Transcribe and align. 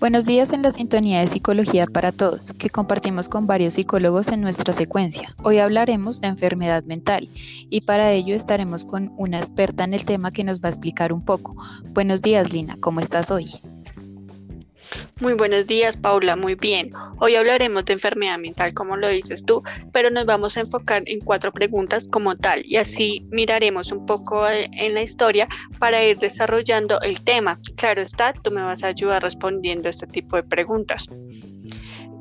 Buenos 0.00 0.26
días 0.26 0.52
en 0.52 0.62
la 0.62 0.70
sintonía 0.70 1.18
de 1.18 1.26
Psicología 1.26 1.84
para 1.92 2.12
Todos, 2.12 2.52
que 2.52 2.70
compartimos 2.70 3.28
con 3.28 3.48
varios 3.48 3.74
psicólogos 3.74 4.28
en 4.28 4.40
nuestra 4.40 4.72
secuencia. 4.72 5.34
Hoy 5.42 5.58
hablaremos 5.58 6.20
de 6.20 6.28
enfermedad 6.28 6.84
mental 6.84 7.28
y 7.68 7.80
para 7.80 8.12
ello 8.12 8.36
estaremos 8.36 8.84
con 8.84 9.12
una 9.16 9.40
experta 9.40 9.82
en 9.82 9.94
el 9.94 10.04
tema 10.04 10.30
que 10.30 10.44
nos 10.44 10.60
va 10.60 10.68
a 10.68 10.70
explicar 10.70 11.12
un 11.12 11.24
poco. 11.24 11.56
Buenos 11.94 12.22
días, 12.22 12.52
Lina, 12.52 12.76
¿cómo 12.80 13.00
estás 13.00 13.32
hoy? 13.32 13.60
Muy 15.20 15.34
buenos 15.34 15.66
días, 15.66 15.96
Paula. 15.96 16.36
Muy 16.36 16.54
bien. 16.54 16.92
Hoy 17.18 17.34
hablaremos 17.34 17.84
de 17.84 17.94
enfermedad 17.94 18.38
mental, 18.38 18.72
como 18.72 18.96
lo 18.96 19.08
dices 19.08 19.44
tú, 19.44 19.62
pero 19.92 20.10
nos 20.10 20.26
vamos 20.26 20.56
a 20.56 20.60
enfocar 20.60 21.02
en 21.06 21.20
cuatro 21.20 21.52
preguntas 21.52 22.06
como 22.08 22.36
tal 22.36 22.62
y 22.64 22.76
así 22.76 23.26
miraremos 23.30 23.90
un 23.90 24.06
poco 24.06 24.48
eh, 24.48 24.68
en 24.72 24.94
la 24.94 25.02
historia 25.02 25.48
para 25.78 26.04
ir 26.04 26.18
desarrollando 26.18 27.00
el 27.00 27.22
tema. 27.24 27.58
Claro 27.76 28.02
está, 28.02 28.32
tú 28.32 28.50
me 28.50 28.62
vas 28.62 28.84
a 28.84 28.88
ayudar 28.88 29.22
respondiendo 29.22 29.88
este 29.88 30.06
tipo 30.06 30.36
de 30.36 30.44
preguntas. 30.44 31.08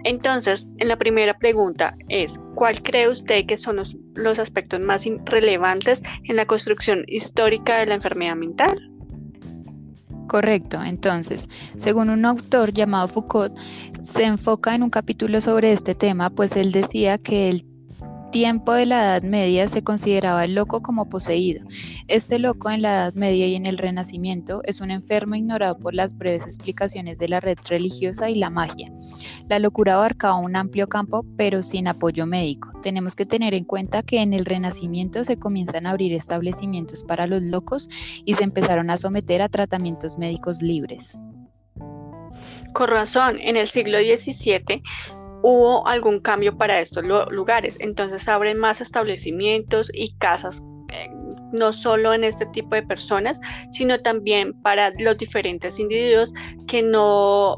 Entonces, 0.04 0.68
en 0.78 0.88
la 0.88 0.96
primera 0.96 1.38
pregunta 1.38 1.94
es, 2.10 2.40
¿cuál 2.56 2.82
cree 2.82 3.10
usted 3.10 3.46
que 3.46 3.58
son 3.58 3.76
los, 3.76 3.96
los 4.16 4.40
aspectos 4.40 4.80
más 4.80 5.06
relevantes 5.26 6.02
en 6.24 6.36
la 6.36 6.46
construcción 6.46 7.04
histórica 7.08 7.78
de 7.78 7.88
la 7.88 7.96
enfermedad 7.96 8.36
mental? 8.36 8.97
Correcto, 10.28 10.84
entonces, 10.84 11.48
según 11.78 12.10
un 12.10 12.26
autor 12.26 12.74
llamado 12.74 13.08
Foucault, 13.08 13.58
se 14.04 14.26
enfoca 14.26 14.76
en 14.76 14.84
un 14.84 14.90
capítulo 14.90 15.40
sobre 15.40 15.72
este 15.72 15.96
tema, 15.96 16.30
pues 16.30 16.56
él 16.56 16.72
decía 16.72 17.18
que 17.18 17.50
el 17.50 17.66
tiempo 18.38 18.74
de 18.74 18.86
la 18.86 19.02
Edad 19.02 19.24
Media 19.24 19.68
se 19.68 19.84
consideraba 19.84 20.46
el 20.46 20.54
loco 20.54 20.84
como 20.84 21.10
poseído. 21.10 21.66
Este 22.08 22.38
loco 22.38 22.70
en 22.70 22.84
la 22.84 22.90
Edad 22.90 23.14
Media 23.16 23.48
y 23.48 23.56
en 23.56 23.66
el 23.66 23.80
Renacimiento 23.80 24.62
es 24.66 24.80
un 24.80 24.92
enfermo 24.92 25.34
ignorado 25.34 25.80
por 25.80 25.96
las 25.96 26.16
breves 26.16 26.44
explicaciones 26.44 27.18
de 27.18 27.30
la 27.30 27.40
red 27.40 27.58
religiosa 27.68 28.30
y 28.30 28.36
la 28.36 28.52
magia. 28.52 28.92
La 29.50 29.58
locura 29.58 29.96
abarcaba 29.96 30.36
un 30.36 30.56
amplio 30.56 30.88
campo, 30.88 31.26
pero 31.36 31.64
sin 31.64 31.88
apoyo 31.88 32.28
médico. 32.28 32.70
Tenemos 32.84 33.16
que 33.16 33.26
tener 33.26 33.56
en 33.56 33.64
cuenta 33.64 34.04
que 34.04 34.22
en 34.22 34.34
el 34.34 34.46
Renacimiento 34.46 35.24
se 35.24 35.40
comienzan 35.40 35.88
a 35.88 35.90
abrir 35.90 36.14
establecimientos 36.14 37.04
para 37.04 37.26
los 37.26 37.42
locos 37.42 37.90
y 38.24 38.36
se 38.36 38.44
empezaron 38.44 38.92
a 38.92 39.00
someter 39.00 39.42
a 39.42 39.50
tratamientos 39.50 40.20
médicos 40.20 40.62
libres. 40.62 41.18
Con 42.74 42.90
razón, 42.90 43.40
en 43.40 43.58
el 43.58 43.68
siglo 43.68 43.98
XVII 43.98 44.84
hubo 45.42 45.88
algún 45.88 46.20
cambio 46.20 46.58
para 46.58 46.80
estos 46.80 47.04
lugares. 47.04 47.78
Entonces 47.80 48.28
abren 48.28 48.58
más 48.58 48.82
establecimientos 48.82 49.90
y 49.94 50.16
casas, 50.18 50.62
eh, 50.92 51.10
no 51.52 51.74
solo 51.74 52.14
en 52.14 52.24
este 52.24 52.46
tipo 52.48 52.76
de 52.76 52.84
personas, 52.84 53.40
sino 53.72 54.00
también 54.00 54.54
para 54.62 54.92
los 55.00 55.18
diferentes 55.18 55.80
individuos 55.80 56.34
que 56.68 56.84
no 56.84 57.58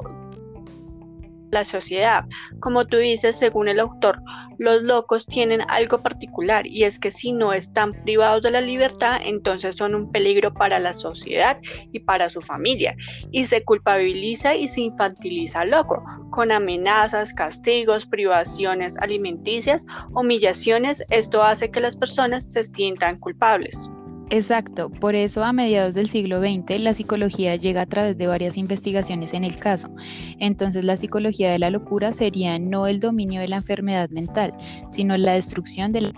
la 1.52 1.66
sociedad. 1.66 2.26
Como 2.60 2.86
tú 2.86 2.98
dices, 2.98 3.36
según 3.38 3.68
el 3.68 3.80
autor, 3.80 4.22
los 4.60 4.84
locos 4.84 5.26
tienen 5.26 5.62
algo 5.70 6.04
particular 6.04 6.68
y 6.68 6.84
es 6.84 7.00
que 7.00 7.12
si 7.12 7.32
no 7.32 7.54
están 7.54 7.94
privados 8.04 8.44
de 8.44 8.52
la 8.52 8.62
libertad, 8.62 9.20
entonces 9.24 9.78
son 9.78 9.96
un 9.96 10.12
peligro 10.12 10.54
para 10.54 10.80
la 10.80 10.94
sociedad 10.94 11.58
y 11.92 12.00
para 12.00 12.30
su 12.30 12.42
familia. 12.42 12.96
Y 13.32 13.46
se 13.46 13.64
culpabiliza 13.64 14.56
y 14.56 14.68
se 14.68 14.82
infantiliza 14.82 15.62
al 15.62 15.72
loco 15.72 16.04
con 16.30 16.52
amenazas, 16.52 17.34
castigos, 17.34 18.06
privaciones 18.06 18.98
alimenticias, 18.98 19.86
humillaciones. 20.14 21.04
Esto 21.10 21.42
hace 21.42 21.72
que 21.72 21.80
las 21.80 21.96
personas 21.96 22.52
se 22.52 22.64
sientan 22.64 23.18
culpables. 23.18 23.90
Exacto, 24.32 24.92
por 24.92 25.16
eso 25.16 25.44
a 25.44 25.54
mediados 25.54 25.96
del 25.96 26.08
siglo 26.08 26.40
XX 26.40 26.80
la 26.80 26.94
psicología 26.94 27.56
llega 27.56 27.82
a 27.82 27.86
través 27.88 28.16
de 28.16 28.28
varias 28.28 28.58
investigaciones 28.58 29.34
en 29.34 29.44
el 29.44 29.58
caso. 29.58 29.90
Entonces 30.40 30.84
la 30.84 30.98
psicología 30.98 31.52
de 31.52 31.58
la 31.58 31.72
locura 31.72 32.14
sería 32.14 32.60
no 32.60 32.86
el 32.86 33.00
dominio 33.00 33.42
de 33.42 33.48
la 33.48 33.58
enfermedad 33.58 34.10
mental, 34.12 34.54
sino 34.92 35.18
la 35.18 35.34
destrucción 35.34 35.92
de 35.94 36.02
la 36.02 36.12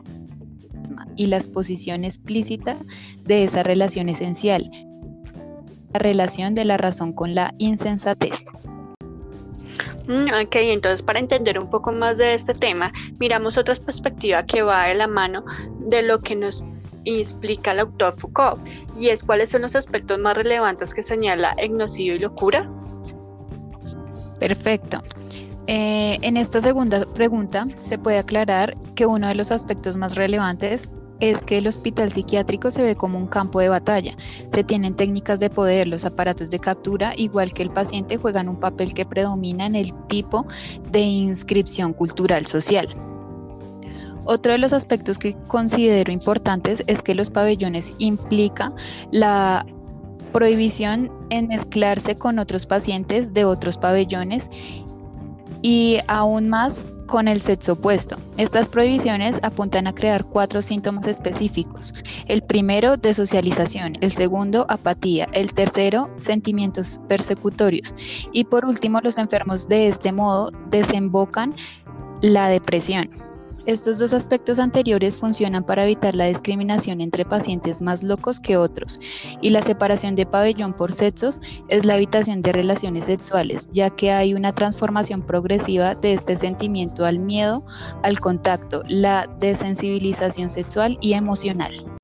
y 1.16 1.28
la 1.28 1.38
exposición 1.38 2.04
explícita 2.04 2.78
de 3.24 3.44
esa 3.44 3.64
relación 3.64 4.10
esencial, 4.10 4.70
la 5.94 6.00
relación 6.00 6.56
de 6.56 6.66
la 6.66 6.78
razón 6.78 7.14
con 7.14 7.36
la 7.36 7.54
insensatez. 7.60 8.46
Mm, 10.08 10.28
ok, 10.44 10.56
entonces 10.56 11.02
para 11.02 11.20
entender 11.20 11.60
un 11.60 11.70
poco 11.70 11.92
más 11.92 12.18
de 12.18 12.34
este 12.34 12.54
tema, 12.54 12.92
miramos 13.20 13.58
otra 13.58 13.76
perspectiva 13.76 14.46
que 14.46 14.64
va 14.64 14.88
de 14.88 14.96
la 14.96 15.08
mano 15.08 15.46
de 15.80 16.02
lo 16.02 16.22
que 16.22 16.36
nos 16.36 16.64
explica 17.06 17.72
el 17.72 17.80
autor 17.80 18.14
Foucault, 18.14 18.60
y 18.98 19.10
es 19.10 19.22
cuáles 19.22 19.50
son 19.50 19.64
los 19.64 19.76
aspectos 19.76 20.20
más 20.20 20.36
relevantes 20.36 20.94
que 20.94 21.04
señala 21.04 21.54
etnocidio 21.58 22.16
y 22.16 22.20
locura. 22.20 22.70
Perfecto. 24.40 25.04
Eh, 25.68 26.18
en 26.22 26.38
esta 26.38 26.62
segunda 26.62 27.06
pregunta 27.14 27.68
se 27.78 27.98
puede 27.98 28.18
aclarar 28.18 28.76
que 28.96 29.06
uno 29.06 29.28
de 29.28 29.36
los 29.36 29.52
aspectos 29.52 29.96
más 29.96 30.16
relevantes 30.16 30.90
es 31.20 31.44
que 31.44 31.60
el 31.60 31.68
hospital 31.68 32.12
psiquiátrico 32.12 32.72
se 32.72 32.82
ve 32.82 32.96
como 32.96 33.18
un 33.18 33.28
campo 33.28 33.60
de 33.60 33.70
batalla. 33.70 34.18
Se 34.54 34.64
tienen 34.64 34.96
técnicas 34.96 35.40
de 35.40 35.50
poder, 35.52 35.88
los 35.88 36.04
aparatos 36.04 36.50
de 36.50 36.60
captura, 36.60 37.14
igual 37.16 37.54
que 37.54 37.62
el 37.62 37.70
paciente, 37.70 38.18
juegan 38.18 38.50
un 38.50 38.60
papel 38.60 38.94
que 38.94 39.06
predomina 39.06 39.68
en 39.68 39.76
el 39.76 39.94
tipo 40.08 40.46
de 40.92 41.02
inscripción 41.02 41.94
cultural 41.94 42.48
social. 42.48 42.88
Otro 44.26 44.52
de 44.52 44.58
los 44.58 44.74
aspectos 44.74 45.18
que 45.18 45.36
considero 45.48 46.12
importantes 46.12 46.84
es 46.88 47.02
que 47.02 47.16
los 47.16 47.30
pabellones 47.30 47.94
implica 47.98 48.74
la 49.12 49.66
prohibición 50.32 51.12
en 51.30 51.48
mezclarse 51.48 52.16
con 52.16 52.40
otros 52.40 52.66
pacientes 52.66 53.34
de 53.34 53.46
otros 53.46 53.78
pabellones 53.78 54.50
y 55.62 56.00
aún 56.08 56.50
más 56.50 56.86
con 57.08 57.28
el 57.28 57.42
sexo 57.42 57.74
opuesto. 57.74 58.18
Estas 58.38 58.70
prohibiciones 58.70 59.40
apuntan 59.44 59.86
a 59.86 59.94
crear 59.94 60.24
cuatro 60.24 60.62
síntomas 60.62 61.08
específicos. 61.08 61.94
El 62.28 62.42
primero, 62.42 62.96
desocialización. 62.96 63.98
El 64.00 64.14
segundo, 64.14 64.66
apatía. 64.70 65.28
El 65.34 65.54
tercero, 65.54 66.10
sentimientos 66.16 67.02
persecutorios. 67.10 67.94
Y 68.32 68.46
por 68.46 68.66
último, 68.66 69.02
los 69.02 69.18
enfermos 69.18 69.68
de 69.68 69.90
este 69.90 70.14
modo 70.14 70.52
desembocan 70.70 71.54
la 72.22 72.48
depresión. 72.48 73.10
Estos 73.66 74.00
dos 74.00 74.14
aspectos 74.14 74.58
anteriores 74.58 75.18
funcionan 75.18 75.64
para 75.64 75.84
evitar 75.84 76.16
la 76.16 76.26
discriminación 76.26 77.00
entre 77.00 77.26
pacientes 77.26 77.82
más 77.82 78.02
locos 78.02 78.40
que 78.40 78.58
otros, 78.58 79.00
y 79.40 79.52
la 79.52 79.62
separación 79.62 80.16
de 80.16 80.26
pabellón 80.26 80.74
por 80.74 80.92
sexos 80.92 81.42
es 81.68 81.86
la 81.86 81.96
evitación 81.96 82.42
de 82.42 82.54
relaciones 82.54 83.06
sexuales, 83.06 83.70
ya 83.72 83.90
que 83.90 84.12
hay 84.12 84.34
una 84.34 84.54
transformación 84.54 85.22
progresiva 85.22 85.94
de 85.96 86.14
este 86.14 86.36
sentimiento 86.36 87.06
al 87.06 87.20
miedo, 87.20 87.64
al 88.04 88.20
contacto, 88.20 88.84
la 88.88 89.28
desensibilización 89.40 90.50
sexual 90.50 90.98
y 91.02 91.14
emocional. 91.14 92.01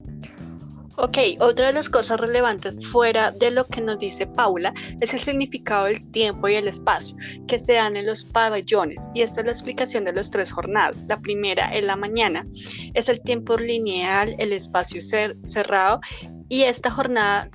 Ok, 0.99 1.17
otra 1.39 1.67
de 1.67 1.73
las 1.73 1.89
cosas 1.89 2.19
relevantes 2.19 2.87
fuera 2.87 3.29
de 3.29 3.51
lo 3.51 3.67
que 3.67 3.81
nos 3.81 3.99
dice 3.99 4.25
Paula 4.25 4.73
es 4.99 5.13
el 5.13 5.19
significado 5.19 5.85
del 5.85 6.03
tiempo 6.09 6.47
y 6.47 6.55
el 6.55 6.67
espacio 6.67 7.15
que 7.47 7.59
se 7.59 7.73
dan 7.73 7.95
en 7.95 8.07
los 8.07 8.25
pabellones. 8.25 9.07
Y 9.13 9.21
esta 9.21 9.41
es 9.41 9.45
la 9.45 9.51
explicación 9.51 10.05
de 10.05 10.13
las 10.13 10.31
tres 10.31 10.51
jornadas. 10.51 11.05
La 11.07 11.19
primera 11.21 11.71
en 11.71 11.85
la 11.85 11.95
mañana 11.95 12.47
es 12.95 13.09
el 13.09 13.21
tiempo 13.21 13.57
lineal, 13.57 14.35
el 14.39 14.53
espacio 14.53 14.99
cerrado 15.03 16.01
y 16.49 16.63
esta 16.63 16.89
jornada 16.89 17.51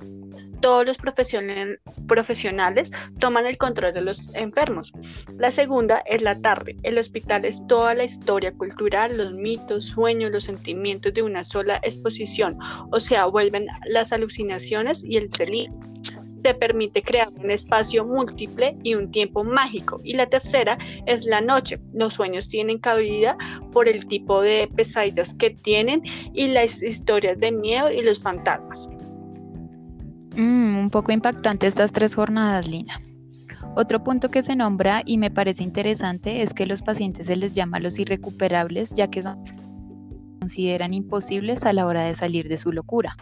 todos 0.63 0.85
los 0.85 0.97
profesionales 2.07 2.91
toman 3.19 3.45
el 3.45 3.57
control 3.57 3.93
de 3.93 3.99
los 3.99 4.33
enfermos. 4.33 4.93
La 5.37 5.51
segunda 5.51 6.01
es 6.05 6.21
la 6.21 6.39
tarde. 6.39 6.77
El 6.83 6.97
hospital 6.97 7.43
es 7.43 7.67
toda 7.67 7.93
la 7.93 8.05
historia 8.05 8.53
cultural, 8.53 9.17
los 9.17 9.33
mitos, 9.33 9.87
sueños, 9.87 10.31
los 10.31 10.45
sentimientos 10.45 11.13
de 11.13 11.21
una 11.21 11.43
sola 11.43 11.81
exposición, 11.83 12.57
o 12.91 13.01
sea, 13.01 13.25
vuelven 13.25 13.67
las 13.87 14.13
alucinaciones 14.13 15.03
y 15.03 15.17
el 15.17 15.29
delirio 15.29 15.73
te 16.43 16.53
permite 16.53 17.01
crear 17.01 17.29
un 17.41 17.51
espacio 17.51 18.03
múltiple 18.03 18.75
y 18.83 18.95
un 18.95 19.11
tiempo 19.11 19.45
mágico. 19.45 20.01
Y 20.03 20.13
la 20.13 20.25
tercera 20.25 20.77
es 21.05 21.23
la 21.23 21.39
noche. 21.39 21.79
Los 21.93 22.15
sueños 22.15 22.49
tienen 22.49 22.79
cabida 22.79 23.37
por 23.71 23.87
el 23.87 24.05
tipo 24.07 24.41
de 24.41 24.67
pesadillas 24.75 25.33
que 25.35 25.51
tienen 25.51 26.01
y 26.33 26.49
las 26.49 26.83
historias 26.83 27.39
de 27.39 27.53
miedo 27.53 27.89
y 27.89 28.01
los 28.01 28.19
fantasmas. 28.19 28.89
Mm, 30.35 30.77
un 30.77 30.89
poco 30.89 31.11
impactante 31.11 31.67
estas 31.67 31.91
tres 31.91 32.15
jornadas, 32.15 32.67
Lina. 32.67 33.01
Otro 33.75 34.03
punto 34.03 34.29
que 34.29 34.43
se 34.43 34.55
nombra 34.55 35.01
y 35.05 35.17
me 35.17 35.31
parece 35.31 35.63
interesante 35.63 36.41
es 36.43 36.53
que 36.53 36.65
los 36.65 36.81
pacientes 36.81 37.27
se 37.27 37.35
les 37.35 37.53
llama 37.53 37.79
los 37.79 37.97
irrecuperables 37.97 38.91
ya 38.91 39.09
que 39.09 39.23
son 39.23 39.43
consideran 40.39 40.93
imposibles 40.93 41.63
a 41.63 41.73
la 41.73 41.87
hora 41.87 42.03
de 42.03 42.13
salir 42.13 42.49
de 42.49 42.57
su 42.57 42.71
locura. 42.71 43.15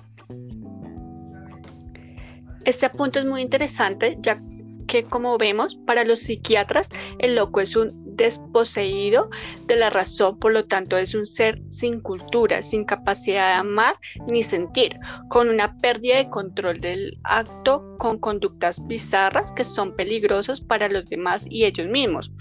Este 2.66 2.90
punto 2.90 3.19
es 3.19 3.25
muy 3.25 3.42
interesante 3.42 4.18
ya 4.19 4.42
que 4.88 5.04
como 5.04 5.38
vemos 5.38 5.75
para 5.86 6.04
los 6.04 6.19
psiquiatras 6.19 6.90
el 7.19 7.36
loco 7.36 7.62
es 7.62 7.75
un 7.75 8.00
desposeído 8.16 9.30
de 9.66 9.75
la 9.75 9.90
razón, 9.90 10.38
por 10.40 10.54
lo 10.54 10.63
tanto 10.63 10.98
es 10.98 11.16
un 11.16 11.25
ser 11.25 11.62
sin 11.69 12.02
cultura, 12.02 12.62
sin 12.63 12.86
capacidad 12.86 13.48
de 13.48 13.54
amar 13.54 13.96
ni 14.28 14.44
sentir, 14.44 14.98
con 15.30 15.50
una 15.50 15.78
pérdida 15.78 16.18
de 16.18 16.30
control 16.30 16.80
del 16.80 17.18
acto, 17.24 17.98
con 17.98 18.19
conductas 18.19 18.86
bizarras 18.88 19.52
que 19.54 19.63
son 19.63 19.96
peligrosos 19.96 20.62
para 20.62 20.90
los 20.90 21.06
demás 21.06 21.46
y 21.50 21.66
ellos 21.66 21.88
mismos. 21.88 22.31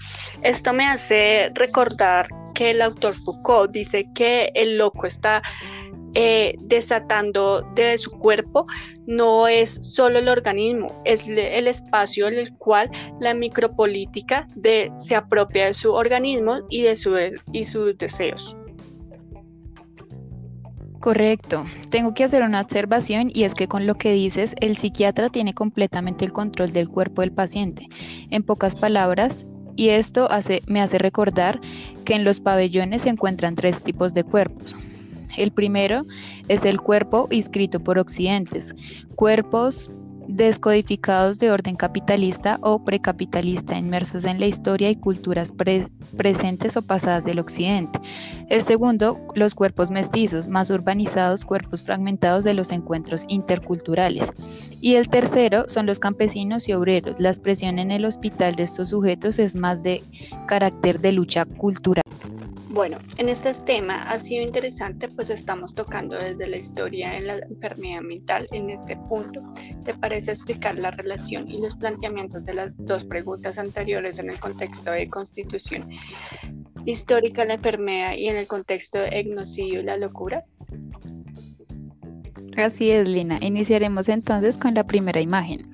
Esto 0.43 0.73
me 0.73 0.85
hace 0.85 1.49
recordar 1.55 2.27
que 2.53 2.71
el 2.71 2.81
autor 2.81 3.13
Foucault 3.13 3.71
dice 3.71 4.05
que 4.15 4.51
el 4.55 4.77
loco 4.77 5.07
está 5.07 5.41
eh, 6.13 6.55
desatando 6.59 7.61
de 7.75 7.97
su 7.97 8.11
cuerpo 8.11 8.65
no 9.05 9.47
es 9.47 9.79
solo 9.81 10.19
el 10.19 10.27
organismo, 10.27 10.87
es 11.05 11.27
el 11.27 11.67
espacio 11.67 12.27
en 12.27 12.35
el 12.35 12.53
cual 12.57 12.91
la 13.19 13.33
micropolítica 13.33 14.47
se 14.97 15.15
apropia 15.15 15.67
de 15.67 15.73
su 15.73 15.93
organismo 15.93 16.59
y 16.69 16.81
de 16.81 16.95
su, 16.95 17.17
y 17.51 17.63
sus 17.63 17.97
deseos. 17.97 18.55
Correcto. 20.99 21.65
Tengo 21.89 22.13
que 22.13 22.23
hacer 22.23 22.43
una 22.43 22.61
observación 22.61 23.29
y 23.33 23.43
es 23.43 23.55
que 23.55 23.67
con 23.67 23.87
lo 23.87 23.95
que 23.95 24.11
dices, 24.11 24.53
el 24.61 24.77
psiquiatra 24.77 25.29
tiene 25.29 25.53
completamente 25.53 26.25
el 26.25 26.31
control 26.31 26.71
del 26.71 26.89
cuerpo 26.89 27.21
del 27.21 27.31
paciente. 27.31 27.87
En 28.29 28.43
pocas 28.43 28.75
palabras, 28.75 29.47
y 29.75 29.89
esto 29.89 30.29
me 30.67 30.79
hace 30.79 30.99
recordar 30.99 31.59
que 32.05 32.13
en 32.13 32.23
los 32.23 32.39
pabellones 32.39 33.01
se 33.03 33.09
encuentran 33.09 33.55
tres 33.55 33.83
tipos 33.83 34.13
de 34.13 34.23
cuerpos. 34.23 34.75
El 35.37 35.51
primero 35.51 36.05
es 36.47 36.65
el 36.65 36.81
cuerpo 36.81 37.27
inscrito 37.31 37.79
por 37.79 37.99
occidentes, 37.99 38.75
cuerpos 39.15 39.91
descodificados 40.27 41.39
de 41.39 41.51
orden 41.51 41.75
capitalista 41.75 42.57
o 42.61 42.83
precapitalista, 42.83 43.77
inmersos 43.77 44.25
en 44.25 44.39
la 44.39 44.47
historia 44.47 44.89
y 44.89 44.95
culturas 44.95 45.53
presentes 46.15 46.77
o 46.77 46.81
pasadas 46.81 47.25
del 47.25 47.39
occidente. 47.39 47.99
El 48.49 48.63
segundo, 48.63 49.19
los 49.35 49.55
cuerpos 49.55 49.91
mestizos, 49.91 50.47
más 50.47 50.69
urbanizados, 50.69 51.45
cuerpos 51.45 51.83
fragmentados 51.83 52.43
de 52.43 52.53
los 52.53 52.71
encuentros 52.71 53.25
interculturales. 53.27 54.31
Y 54.79 54.95
el 54.95 55.09
tercero 55.09 55.65
son 55.67 55.85
los 55.85 55.99
campesinos 55.99 56.67
y 56.67 56.73
obreros. 56.73 57.19
La 57.19 57.29
expresión 57.29 57.79
en 57.79 57.91
el 57.91 58.05
hospital 58.05 58.55
de 58.55 58.63
estos 58.63 58.89
sujetos 58.89 59.37
es 59.37 59.55
más 59.55 59.83
de 59.83 60.03
carácter 60.47 60.99
de 60.99 61.11
lucha 61.11 61.45
cultural. 61.45 62.03
Bueno, 62.71 62.99
en 63.17 63.27
este 63.27 63.53
tema 63.53 64.09
ha 64.09 64.17
sido 64.21 64.43
interesante, 64.43 65.09
pues 65.09 65.29
estamos 65.29 65.75
tocando 65.75 66.15
desde 66.15 66.47
la 66.47 66.55
historia 66.55 67.09
de 67.11 67.19
la 67.19 67.39
enfermedad 67.39 67.99
mental 67.99 68.47
en 68.53 68.69
este 68.69 68.95
punto. 69.09 69.41
¿Te 69.83 69.93
parece 69.93 70.31
explicar 70.31 70.75
la 70.75 70.91
relación 70.91 71.51
y 71.51 71.59
los 71.59 71.75
planteamientos 71.75 72.45
de 72.45 72.53
las 72.53 72.73
dos 72.77 73.03
preguntas 73.03 73.57
anteriores 73.57 74.19
en 74.19 74.29
el 74.29 74.39
contexto 74.39 74.89
de 74.91 75.09
constitución 75.09 75.89
histórica 76.85 77.41
de 77.41 77.49
la 77.49 77.53
enfermedad 77.55 78.13
y 78.15 78.29
en 78.29 78.37
el 78.37 78.47
contexto 78.47 78.99
de 78.99 79.19
etnocidio 79.19 79.81
y 79.81 79.83
la 79.83 79.97
locura? 79.97 80.45
Así 82.55 82.89
es, 82.89 83.05
Lina. 83.05 83.37
Iniciaremos 83.41 84.07
entonces 84.07 84.57
con 84.57 84.75
la 84.75 84.87
primera 84.87 85.19
imagen. 85.19 85.69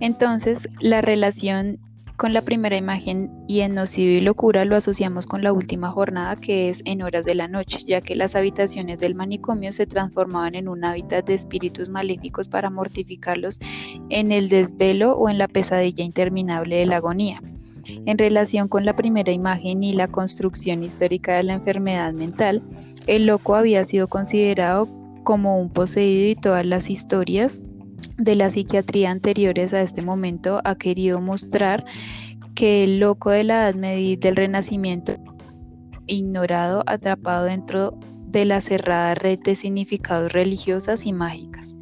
Entonces, 0.00 0.66
la 0.80 1.02
relación 1.02 1.78
con 2.16 2.32
la 2.32 2.42
primera 2.42 2.76
imagen 2.76 3.30
y 3.46 3.60
en 3.60 3.74
Nocivo 3.74 4.12
y 4.12 4.20
Locura 4.20 4.64
lo 4.64 4.76
asociamos 4.76 5.26
con 5.26 5.42
la 5.42 5.52
última 5.52 5.90
jornada 5.90 6.36
que 6.36 6.70
es 6.70 6.80
en 6.84 7.02
horas 7.02 7.24
de 7.24 7.34
la 7.34 7.46
noche, 7.46 7.80
ya 7.86 8.00
que 8.00 8.16
las 8.16 8.34
habitaciones 8.34 8.98
del 8.98 9.14
manicomio 9.14 9.72
se 9.72 9.86
transformaban 9.86 10.54
en 10.54 10.68
un 10.68 10.84
hábitat 10.84 11.26
de 11.26 11.34
espíritus 11.34 11.90
maléficos 11.90 12.48
para 12.48 12.70
mortificarlos 12.70 13.60
en 14.08 14.32
el 14.32 14.48
desvelo 14.48 15.12
o 15.16 15.28
en 15.28 15.38
la 15.38 15.48
pesadilla 15.48 16.04
interminable 16.04 16.76
de 16.76 16.86
la 16.86 16.96
agonía. 16.96 17.42
En 17.84 18.18
relación 18.18 18.66
con 18.66 18.84
la 18.84 18.96
primera 18.96 19.30
imagen 19.30 19.84
y 19.84 19.92
la 19.92 20.08
construcción 20.08 20.82
histórica 20.82 21.36
de 21.36 21.44
la 21.44 21.54
enfermedad 21.54 22.12
mental, 22.12 22.62
el 23.06 23.26
loco 23.26 23.54
había 23.54 23.84
sido 23.84 24.08
considerado 24.08 24.88
como 25.22 25.60
un 25.60 25.68
poseído 25.68 26.30
y 26.30 26.36
todas 26.36 26.64
las 26.64 26.88
historias 26.88 27.60
de 28.16 28.36
la 28.36 28.50
psiquiatría 28.50 29.10
anteriores 29.10 29.72
a 29.74 29.80
este 29.80 30.02
momento 30.02 30.60
ha 30.64 30.76
querido 30.76 31.20
mostrar 31.20 31.84
que 32.54 32.84
el 32.84 33.00
loco 33.00 33.30
de 33.30 33.44
la 33.44 33.68
Edad 33.68 33.74
Media 33.74 34.16
del 34.16 34.36
Renacimiento, 34.36 35.16
ignorado, 36.06 36.82
atrapado 36.86 37.44
dentro 37.44 37.98
de 38.26 38.44
la 38.44 38.60
cerrada 38.60 39.14
red 39.14 39.38
de 39.40 39.54
significados 39.54 40.32
religiosas 40.32 41.06
y 41.06 41.12
mágicas. 41.12 41.74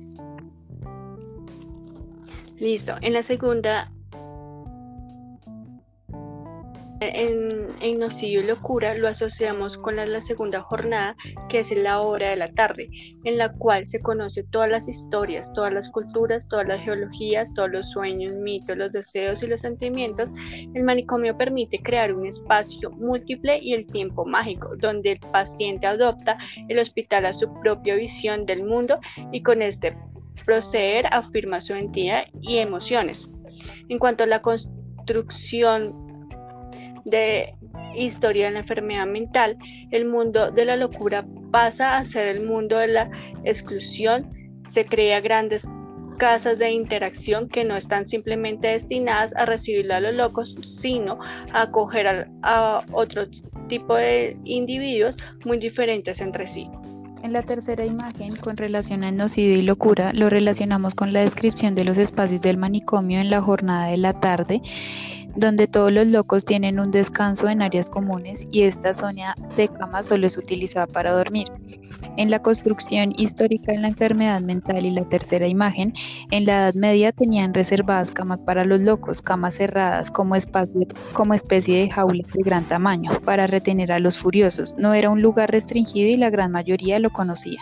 Listo. 2.59 2.95
En 3.01 3.13
la 3.13 3.23
segunda 3.23 3.93
en 7.85 8.01
y 8.23 8.43
Locura 8.43 8.95
lo 8.95 9.09
asociamos 9.09 9.77
con 9.77 9.97
la, 9.97 10.21
segunda 10.23 10.63
jornada, 10.63 11.15
que 11.51 11.61
es 11.61 11.71
la 11.71 12.01
hora 12.01 12.31
de 12.31 12.37
la 12.37 12.51
tarde, 12.53 12.89
en 13.25 13.37
la 13.37 13.53
cual 13.53 13.87
se 13.87 14.01
conoce 14.01 14.43
todas 14.45 14.71
las 14.71 14.89
historias, 14.89 15.53
todas 15.53 15.71
las 15.71 15.91
culturas, 15.91 16.49
todas 16.49 16.67
las 16.67 16.83
geologías, 16.83 17.53
todos 17.53 17.71
los 17.71 17.91
sueños, 17.91 18.33
mitos, 18.33 18.79
los 18.79 18.91
deseos 18.91 19.43
y 19.43 19.49
los 19.49 19.61
sentimientos. 19.61 20.31
El 20.75 20.83
manicomio 20.83 21.37
permite 21.37 21.79
crear 21.83 22.15
un 22.15 22.27
espacio 22.27 22.91
múltiple 22.93 23.59
y 23.59 23.75
el 23.75 23.87
tiempo 23.87 24.25
mágico, 24.25 24.71
donde 24.79 25.13
el 25.13 25.21
paciente 25.21 25.87
adopta 25.87 26.39
el 26.69 26.79
hospital 26.79 27.27
a 27.27 27.35
su 27.35 27.53
propia 27.61 27.97
visión 27.97 28.47
del 28.47 28.65
mundo 28.65 28.99
y 29.31 29.43
con 29.43 29.61
este 29.61 29.95
proceder 30.47 31.07
afirma 31.13 31.61
su 31.61 31.75
entidad 31.75 32.25
y 32.41 32.59
emociones. 32.59 33.29
En 33.91 33.99
cuanto 33.99 34.25
a 34.25 34.27
la 34.27 34.41
construcción 34.41 36.03
de 37.05 37.55
historia 37.97 38.47
de 38.47 38.53
la 38.53 38.61
enfermedad 38.61 39.07
mental, 39.07 39.57
el 39.91 40.05
mundo 40.05 40.51
de 40.51 40.65
la 40.65 40.77
locura 40.77 41.25
pasa 41.51 41.99
a 41.99 42.05
ser 42.05 42.29
el 42.29 42.45
mundo 42.45 42.79
de 42.79 42.89
la 42.89 43.11
exclusión, 43.45 44.29
se 44.69 44.87
crea 44.87 45.21
grandes 45.21 45.67
casas 46.17 46.59
de 46.59 46.71
interacción 46.71 47.49
que 47.49 47.65
no 47.65 47.77
están 47.77 48.07
simplemente 48.07 48.69
destinadas 48.69 49.35
a 49.37 49.47
recibir 49.47 49.93
a 49.93 50.01
los 50.01 50.15
locos, 50.15 50.55
sino 50.79 51.19
a 51.53 51.63
acoger 51.63 52.29
a, 52.43 52.85
otro 52.93 53.27
tipo 53.69 53.95
de 53.97 54.37
individuos 54.45 55.17
muy 55.45 55.59
diferentes 55.59 56.21
entre 56.21 56.47
sí. 56.47 56.69
En 57.23 57.33
la 57.33 57.43
tercera 57.43 57.87
imagen, 57.87 58.37
con 58.37 58.57
relación 58.59 59.03
a 59.03 59.11
nocido 59.11 59.57
y 59.57 59.63
locura, 59.63 60.13
lo 60.13 60.29
relacionamos 60.29 60.95
con 60.95 61.15
la 61.15 61.21
descripción 61.21 61.75
de 61.75 61.85
los 61.85 61.97
espacios 61.97 62.43
del 62.43 62.59
manicomio 62.59 63.19
en 63.19 63.31
la 63.31 63.41
jornada 63.41 63.87
de 63.87 63.97
la 63.97 64.13
tarde 64.13 64.61
donde 65.37 65.67
todos 65.67 65.93
los 65.93 66.07
locos 66.07 66.45
tienen 66.45 66.81
un 66.81 66.91
descanso 66.91 67.49
en 67.49 67.63
áreas 67.63 67.91
comunes 67.91 68.47
y 68.51 68.63
esta 68.63 68.95
zona 68.95 69.35
de 69.57 69.69
cama 69.69 70.03
solo 70.03 70.27
es 70.27 70.37
utilizada 70.37 70.87
para 70.87 71.13
dormir. 71.13 71.49
En 72.17 72.31
la 72.31 72.41
construcción 72.41 73.13
histórica 73.17 73.73
de 73.73 73.79
la 73.79 73.89
enfermedad 73.89 74.41
mental 74.41 74.87
y 74.87 74.91
la 74.91 75.09
tercera 75.09 75.49
imagen, 75.49 75.95
en 76.31 76.45
la 76.45 76.53
Edad 76.53 76.75
Media 76.75 77.13
tenían 77.13 77.55
reservadas 77.55 78.13
camas 78.13 78.39
para 78.39 78.65
los 78.65 78.81
locos, 78.81 79.21
camas 79.21 79.55
cerradas 79.55 80.11
como, 80.11 80.37
como 81.13 81.35
especie 81.35 81.81
de 81.81 81.91
jaula 81.91 82.23
de 82.33 82.43
gran 82.43 82.69
tamaño 82.69 83.11
para 83.25 83.47
retener 83.49 83.91
a 83.91 83.99
los 83.99 84.19
furiosos. 84.19 84.77
No 84.79 84.95
era 84.95 85.11
un 85.11 85.23
lugar 85.23 85.51
restringido 85.51 86.09
y 86.09 86.17
la 86.17 86.31
gran 86.31 86.53
mayoría 86.53 87.01
lo 87.01 87.11
conocía. 87.11 87.61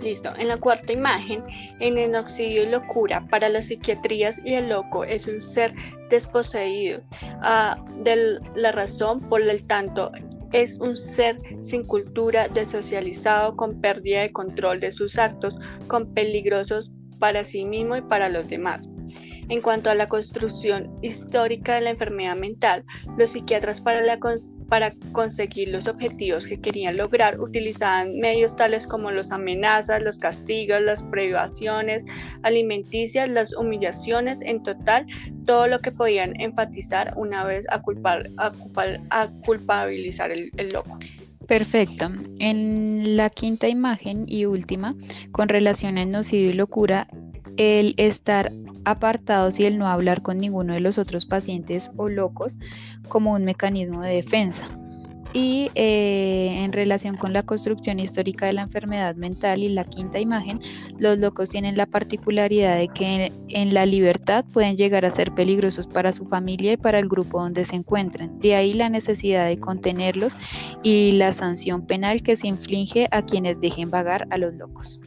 Listo. 0.00 0.30
En 0.38 0.48
la 0.48 0.56
cuarta 0.58 0.92
imagen, 0.92 1.42
en 1.80 1.98
el 1.98 2.12
y 2.38 2.66
locura, 2.66 3.26
para 3.30 3.48
las 3.48 3.66
psiquiatrías 3.66 4.38
y 4.44 4.54
el 4.54 4.68
loco 4.68 5.02
es 5.04 5.26
un 5.26 5.42
ser 5.42 5.74
desposeído 6.08 7.00
uh, 7.42 8.02
de 8.04 8.38
la 8.54 8.72
razón, 8.72 9.20
por 9.28 9.42
el 9.42 9.66
tanto, 9.66 10.12
es 10.52 10.78
un 10.80 10.96
ser 10.96 11.36
sin 11.62 11.84
cultura, 11.84 12.48
desocializado, 12.48 13.56
con 13.56 13.80
pérdida 13.80 14.22
de 14.22 14.32
control 14.32 14.80
de 14.80 14.92
sus 14.92 15.18
actos, 15.18 15.54
con 15.88 16.14
peligrosos 16.14 16.90
para 17.18 17.44
sí 17.44 17.64
mismo 17.64 17.96
y 17.96 18.02
para 18.02 18.28
los 18.28 18.48
demás. 18.48 18.88
En 19.48 19.62
cuanto 19.62 19.90
a 19.90 19.94
la 19.94 20.08
construcción 20.08 20.94
histórica 21.02 21.74
de 21.74 21.80
la 21.80 21.90
enfermedad 21.90 22.36
mental, 22.36 22.84
los 23.16 23.30
psiquiatras 23.30 23.80
para, 23.80 24.02
para 24.68 24.92
conseguir 25.12 25.68
los 25.70 25.88
objetivos 25.88 26.46
que 26.46 26.60
querían 26.60 26.96
lograr 26.96 27.40
utilizaban 27.40 28.18
medios 28.18 28.54
tales 28.54 28.86
como 28.86 29.10
las 29.10 29.32
amenazas, 29.32 30.02
los 30.02 30.18
castigos, 30.18 30.82
las 30.82 31.02
privaciones 31.04 32.04
alimenticias, 32.42 33.28
las 33.28 33.54
humillaciones, 33.56 34.40
en 34.42 34.62
total, 34.62 35.06
todo 35.46 35.66
lo 35.66 35.78
que 35.80 35.90
podían 35.90 36.38
enfatizar 36.40 37.14
una 37.16 37.44
vez 37.44 37.64
a, 37.70 37.80
culpar, 37.80 38.28
a, 38.36 39.28
culpabilizar 39.44 40.30
el, 40.30 40.50
loco. 40.72 40.98
Perfecto. 41.46 42.10
En 42.38 43.16
la 43.16 43.30
quinta 43.30 43.68
imagen 43.68 44.26
y 44.28 44.44
última, 44.44 44.94
con 45.32 45.48
relación 45.48 45.96
a 45.96 46.04
nocivo 46.04 46.50
y 46.50 46.52
locura, 46.52 47.08
el 47.56 47.94
estar 47.96 48.52
apartados 48.90 49.58
y 49.60 49.66
el 49.66 49.78
no 49.78 49.86
hablar 49.86 50.22
con 50.22 50.38
ninguno 50.38 50.74
de 50.74 50.80
los 50.80 50.98
otros 50.98 51.26
pacientes 51.26 51.90
o 51.96 52.08
locos 52.08 52.58
como 53.08 53.32
un 53.32 53.44
mecanismo 53.44 54.02
de 54.02 54.14
defensa. 54.14 54.68
Y 55.34 55.70
eh, 55.74 56.62
en 56.62 56.72
relación 56.72 57.16
con 57.16 57.32
la 57.34 57.42
construcción 57.42 58.00
histórica 58.00 58.46
de 58.46 58.54
la 58.54 58.62
enfermedad 58.62 59.14
mental 59.14 59.62
y 59.62 59.68
la 59.68 59.84
quinta 59.84 60.18
imagen, 60.18 60.60
los 60.98 61.18
locos 61.18 61.50
tienen 61.50 61.76
la 61.76 61.84
particularidad 61.84 62.78
de 62.78 62.88
que 62.88 63.32
en, 63.48 63.74
la 63.74 63.84
libertad 63.84 64.44
pueden 64.52 64.76
llegar 64.76 65.04
a 65.04 65.10
ser 65.10 65.34
peligrosos 65.34 65.86
para 65.86 66.14
su 66.14 66.24
familia 66.26 66.72
y 66.72 66.76
para 66.78 66.98
el 66.98 67.08
grupo 67.08 67.40
donde 67.40 67.66
se 67.66 67.76
encuentren. 67.76 68.40
De 68.40 68.54
ahí 68.54 68.72
la 68.72 68.88
necesidad 68.88 69.46
de 69.46 69.60
contenerlos 69.60 70.34
y 70.82 71.12
la 71.12 71.32
sanción 71.32 71.86
penal 71.86 72.22
que 72.22 72.36
se 72.36 72.48
inflige 72.48 73.08
a 73.10 73.22
quienes 73.22 73.60
dejen 73.60 73.90
vagar 73.90 74.26
a 74.30 74.38
los 74.38 74.54
locos. 74.54 74.98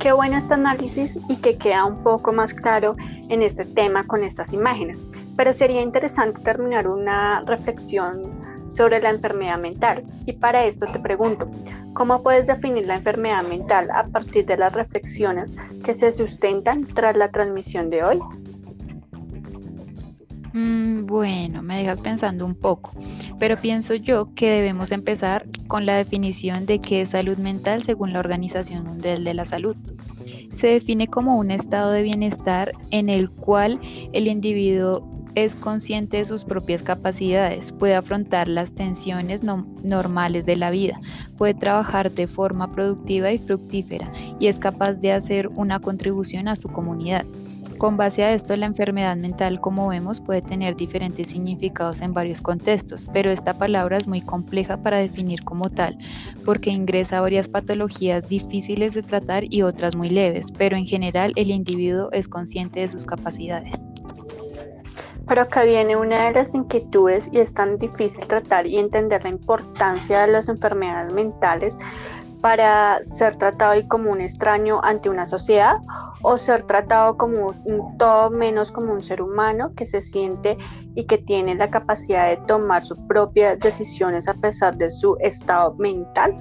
Qué 0.00 0.12
bueno 0.12 0.38
este 0.38 0.54
análisis 0.54 1.18
y 1.28 1.36
que 1.36 1.58
queda 1.58 1.84
un 1.84 2.02
poco 2.02 2.32
más 2.32 2.54
claro 2.54 2.94
en 3.28 3.42
este 3.42 3.66
tema 3.66 4.02
con 4.04 4.24
estas 4.24 4.50
imágenes. 4.50 4.96
Pero 5.36 5.52
sería 5.52 5.82
interesante 5.82 6.40
terminar 6.40 6.88
una 6.88 7.42
reflexión 7.42 8.22
sobre 8.70 9.02
la 9.02 9.10
enfermedad 9.10 9.58
mental. 9.58 10.02
Y 10.24 10.32
para 10.32 10.64
esto 10.64 10.86
te 10.90 10.98
pregunto, 11.00 11.50
¿cómo 11.92 12.22
puedes 12.22 12.46
definir 12.46 12.86
la 12.86 12.94
enfermedad 12.94 13.42
mental 13.42 13.90
a 13.90 14.04
partir 14.06 14.46
de 14.46 14.56
las 14.56 14.72
reflexiones 14.72 15.52
que 15.84 15.94
se 15.94 16.14
sustentan 16.14 16.86
tras 16.86 17.14
la 17.14 17.30
transmisión 17.30 17.90
de 17.90 18.02
hoy? 18.02 18.20
Mm, 20.52 21.06
bueno, 21.06 21.62
me 21.62 21.78
dejas 21.78 22.00
pensando 22.00 22.44
un 22.44 22.54
poco, 22.54 22.92
pero 23.38 23.60
pienso 23.60 23.94
yo 23.94 24.34
que 24.34 24.50
debemos 24.50 24.90
empezar 24.90 25.46
con 25.68 25.86
la 25.86 25.96
definición 25.96 26.66
de 26.66 26.80
qué 26.80 27.02
es 27.02 27.10
salud 27.10 27.38
mental 27.38 27.84
según 27.84 28.12
la 28.12 28.18
Organización 28.18 28.84
Mundial 28.84 29.22
de 29.22 29.34
la 29.34 29.44
Salud. 29.44 29.76
Se 30.52 30.66
define 30.66 31.06
como 31.06 31.38
un 31.38 31.52
estado 31.52 31.92
de 31.92 32.02
bienestar 32.02 32.72
en 32.90 33.08
el 33.08 33.30
cual 33.30 33.80
el 34.12 34.26
individuo 34.26 35.08
es 35.36 35.54
consciente 35.54 36.16
de 36.16 36.24
sus 36.24 36.44
propias 36.44 36.82
capacidades, 36.82 37.72
puede 37.72 37.94
afrontar 37.94 38.48
las 38.48 38.72
tensiones 38.72 39.42
normales 39.44 40.44
de 40.46 40.56
la 40.56 40.70
vida, 40.70 41.00
puede 41.38 41.54
trabajar 41.54 42.10
de 42.10 42.26
forma 42.26 42.72
productiva 42.72 43.30
y 43.30 43.38
fructífera 43.38 44.10
y 44.40 44.48
es 44.48 44.58
capaz 44.58 44.94
de 44.94 45.12
hacer 45.12 45.48
una 45.54 45.78
contribución 45.78 46.48
a 46.48 46.56
su 46.56 46.68
comunidad. 46.68 47.24
Con 47.80 47.96
base 47.96 48.22
a 48.22 48.34
esto, 48.34 48.54
la 48.58 48.66
enfermedad 48.66 49.16
mental, 49.16 49.58
como 49.58 49.88
vemos, 49.88 50.20
puede 50.20 50.42
tener 50.42 50.76
diferentes 50.76 51.28
significados 51.28 52.02
en 52.02 52.12
varios 52.12 52.42
contextos, 52.42 53.06
pero 53.10 53.30
esta 53.30 53.54
palabra 53.54 53.96
es 53.96 54.06
muy 54.06 54.20
compleja 54.20 54.76
para 54.76 54.98
definir 54.98 55.42
como 55.44 55.70
tal, 55.70 55.96
porque 56.44 56.68
ingresa 56.68 57.22
varias 57.22 57.48
patologías 57.48 58.28
difíciles 58.28 58.92
de 58.92 59.02
tratar 59.02 59.44
y 59.48 59.62
otras 59.62 59.96
muy 59.96 60.10
leves, 60.10 60.52
pero 60.52 60.76
en 60.76 60.84
general 60.84 61.32
el 61.36 61.50
individuo 61.50 62.10
es 62.12 62.28
consciente 62.28 62.80
de 62.80 62.90
sus 62.90 63.06
capacidades. 63.06 63.88
Pero 65.26 65.40
acá 65.40 65.64
viene 65.64 65.96
una 65.96 66.26
de 66.26 66.32
las 66.32 66.54
inquietudes 66.54 67.30
y 67.32 67.38
es 67.38 67.54
tan 67.54 67.78
difícil 67.78 68.26
tratar 68.26 68.66
y 68.66 68.76
entender 68.76 69.24
la 69.24 69.30
importancia 69.30 70.26
de 70.26 70.32
las 70.32 70.50
enfermedades 70.50 71.14
mentales 71.14 71.78
para 72.40 73.02
ser 73.04 73.36
tratado 73.36 73.80
como 73.88 74.10
un 74.10 74.20
extraño 74.20 74.80
ante 74.82 75.08
una 75.08 75.26
sociedad 75.26 75.76
o 76.22 76.36
ser 76.36 76.62
tratado 76.64 77.16
como 77.16 77.54
un, 77.64 77.96
todo 77.98 78.30
menos 78.30 78.72
como 78.72 78.92
un 78.92 79.02
ser 79.02 79.22
humano 79.22 79.72
que 79.74 79.86
se 79.86 80.02
siente 80.02 80.56
y 80.94 81.04
que 81.06 81.18
tiene 81.18 81.54
la 81.54 81.70
capacidad 81.70 82.28
de 82.28 82.36
tomar 82.46 82.84
sus 82.84 82.98
propias 83.00 83.58
decisiones 83.58 84.28
a 84.28 84.34
pesar 84.34 84.76
de 84.76 84.90
su 84.90 85.16
estado 85.20 85.74
mental? 85.74 86.34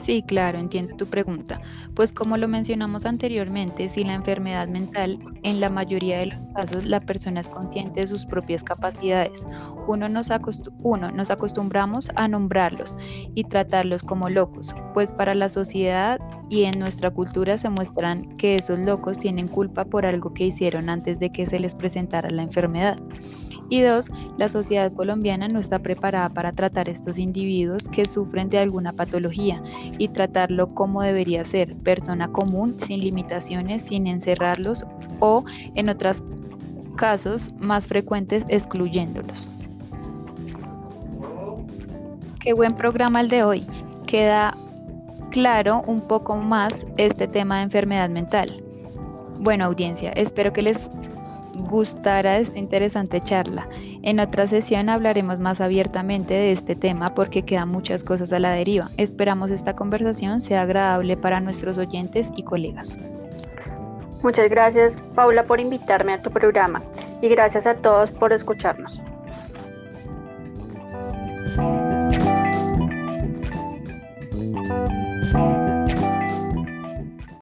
Sí, 0.00 0.22
claro, 0.22 0.58
entiendo 0.58 0.96
tu 0.96 1.06
pregunta. 1.06 1.60
Pues 1.94 2.12
como 2.12 2.36
lo 2.36 2.48
mencionamos 2.48 3.04
anteriormente, 3.04 3.88
si 3.88 4.04
la 4.04 4.14
enfermedad 4.14 4.68
mental, 4.68 5.18
en 5.42 5.60
la 5.60 5.70
mayoría 5.70 6.18
de 6.18 6.26
los 6.26 6.38
casos 6.54 6.86
la 6.86 7.00
persona 7.00 7.40
es 7.40 7.48
consciente 7.48 8.00
de 8.00 8.06
sus 8.06 8.24
propias 8.24 8.62
capacidades. 8.62 9.46
Uno 9.86 10.08
nos, 10.08 10.28
uno, 10.82 11.10
nos 11.10 11.30
acostumbramos 11.30 12.10
a 12.14 12.28
nombrarlos 12.28 12.96
y 13.34 13.44
tratarlos 13.44 14.02
como 14.02 14.28
locos, 14.30 14.74
pues 14.94 15.12
para 15.12 15.34
la 15.34 15.48
sociedad 15.48 16.20
y 16.48 16.64
en 16.64 16.78
nuestra 16.78 17.10
cultura 17.10 17.58
se 17.58 17.68
muestran 17.68 18.36
que 18.36 18.56
esos 18.56 18.78
locos 18.78 19.18
tienen 19.18 19.48
culpa 19.48 19.84
por 19.84 20.06
algo 20.06 20.32
que 20.32 20.46
hicieron 20.46 20.88
antes 20.88 21.18
de 21.18 21.30
que 21.30 21.46
se 21.46 21.60
les 21.60 21.74
presentara 21.74 22.30
la 22.30 22.42
enfermedad. 22.42 22.96
Y 23.70 23.82
dos, 23.82 24.10
la 24.38 24.48
sociedad 24.48 24.92
colombiana 24.92 25.48
no 25.48 25.60
está 25.60 25.78
preparada 25.78 26.30
para 26.30 26.52
tratar 26.52 26.88
estos 26.88 27.18
individuos 27.18 27.86
que 27.88 28.06
sufren 28.06 28.48
de 28.48 28.58
alguna 28.58 28.92
patología 28.92 29.62
y 29.98 30.08
tratarlo 30.08 30.74
como 30.74 31.02
debería 31.02 31.44
ser, 31.44 31.76
persona 31.76 32.28
común, 32.28 32.76
sin 32.78 33.00
limitaciones, 33.00 33.82
sin 33.82 34.06
encerrarlos 34.06 34.86
o, 35.20 35.44
en 35.74 35.90
otros 35.90 36.22
casos 36.96 37.52
más 37.58 37.86
frecuentes, 37.86 38.44
excluyéndolos. 38.48 39.48
Qué 42.40 42.54
buen 42.54 42.74
programa 42.74 43.20
el 43.20 43.28
de 43.28 43.44
hoy. 43.44 43.66
Queda 44.06 44.56
claro 45.30 45.82
un 45.86 46.00
poco 46.00 46.36
más 46.36 46.86
este 46.96 47.28
tema 47.28 47.58
de 47.58 47.64
enfermedad 47.64 48.08
mental. 48.08 48.62
Bueno, 49.40 49.66
audiencia, 49.66 50.10
espero 50.12 50.52
que 50.52 50.62
les 50.62 50.90
gustara 51.64 52.38
esta 52.38 52.58
interesante 52.58 53.20
charla. 53.22 53.68
En 54.02 54.20
otra 54.20 54.46
sesión 54.46 54.88
hablaremos 54.88 55.38
más 55.38 55.60
abiertamente 55.60 56.34
de 56.34 56.52
este 56.52 56.76
tema 56.76 57.08
porque 57.14 57.44
quedan 57.44 57.68
muchas 57.68 58.04
cosas 58.04 58.32
a 58.32 58.38
la 58.38 58.52
deriva. 58.52 58.90
Esperamos 58.96 59.50
esta 59.50 59.74
conversación 59.74 60.42
sea 60.42 60.62
agradable 60.62 61.16
para 61.16 61.40
nuestros 61.40 61.78
oyentes 61.78 62.30
y 62.36 62.42
colegas. 62.42 62.96
Muchas 64.22 64.48
gracias 64.48 64.96
Paula 65.14 65.44
por 65.44 65.60
invitarme 65.60 66.12
a 66.12 66.22
tu 66.22 66.30
programa 66.30 66.82
y 67.22 67.28
gracias 67.28 67.66
a 67.66 67.74
todos 67.74 68.10
por 68.10 68.32
escucharnos. 68.32 69.00